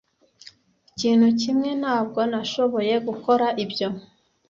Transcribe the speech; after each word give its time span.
Ikintu 0.91 1.27
kimwe 1.41 1.69
ntabwo 1.81 2.19
nashoboye 2.31 2.93
gukora 3.07 3.47
ibyo 3.63 3.87